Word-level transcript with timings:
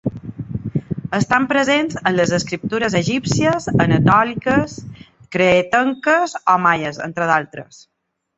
Estan 1.17 1.43
presents 1.51 1.99
en 2.11 2.17
les 2.19 2.33
escriptures 2.37 2.95
egípcies, 3.01 3.67
anatòliques, 3.85 4.75
cretenques 5.37 6.35
o 6.57 6.59
maies, 6.67 7.01
entre 7.11 7.31
d'altres. 7.35 7.85